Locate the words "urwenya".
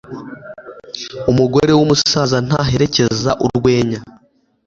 3.45-3.99